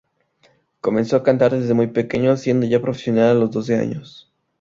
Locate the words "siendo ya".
2.35-2.81